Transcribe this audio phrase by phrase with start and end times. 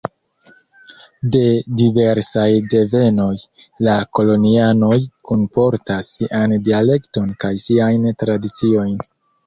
[1.35, 1.41] De
[1.81, 3.37] diversaj devenoj,
[3.89, 9.03] la kolonianoj kunportas sian dialekton kaj siajn tradiciojn.